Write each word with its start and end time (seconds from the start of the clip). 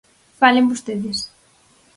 Falen 0.39 0.65
vostedes. 0.71 1.19